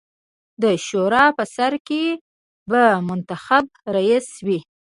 [0.61, 2.03] د شورا په سر کې
[2.69, 3.65] به منتخب
[3.95, 4.59] رییس وي.